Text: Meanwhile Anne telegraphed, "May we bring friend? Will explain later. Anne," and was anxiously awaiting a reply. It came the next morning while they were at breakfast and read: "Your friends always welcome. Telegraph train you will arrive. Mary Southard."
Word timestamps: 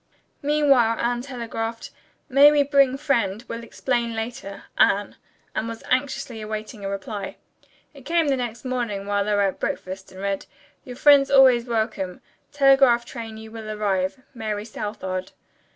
Meanwhile 0.41 0.97
Anne 0.97 1.21
telegraphed, 1.21 1.91
"May 2.27 2.51
we 2.51 2.63
bring 2.63 2.97
friend? 2.97 3.45
Will 3.47 3.63
explain 3.63 4.15
later. 4.15 4.63
Anne," 4.75 5.15
and 5.53 5.69
was 5.69 5.83
anxiously 5.91 6.41
awaiting 6.41 6.83
a 6.83 6.89
reply. 6.89 7.37
It 7.93 8.01
came 8.01 8.27
the 8.29 8.35
next 8.35 8.65
morning 8.65 9.05
while 9.05 9.23
they 9.23 9.33
were 9.33 9.41
at 9.41 9.59
breakfast 9.59 10.11
and 10.11 10.19
read: 10.19 10.47
"Your 10.85 10.95
friends 10.95 11.29
always 11.29 11.65
welcome. 11.65 12.19
Telegraph 12.51 13.05
train 13.05 13.37
you 13.37 13.51
will 13.51 13.69
arrive. 13.69 14.17
Mary 14.33 14.65
Southard." 14.65 15.33